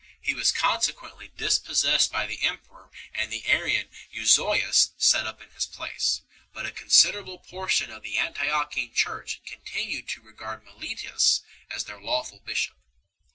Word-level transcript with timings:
He 0.19 0.33
was 0.33 0.51
consequently 0.51 1.27
dispossessed 1.37 2.11
by 2.11 2.25
the 2.25 2.41
emperor 2.41 2.89
and 3.13 3.31
the 3.31 3.45
Arian 3.45 3.87
Euzo 4.11 4.55
ius 4.57 4.93
set 4.97 5.27
up 5.27 5.43
in 5.43 5.51
his 5.51 5.67
place; 5.67 6.23
but 6.53 6.65
a 6.65 6.71
considerable 6.71 7.37
portion 7.37 7.91
of 7.91 8.01
the 8.01 8.15
Antiochene 8.17 8.95
church 8.95 9.41
continued 9.45 10.09
to 10.09 10.21
regard 10.23 10.63
Meletius 10.65 11.41
as 11.69 11.83
I 11.85 11.89
their 11.89 12.01
lawful 12.01 12.39
bishop. 12.39 12.77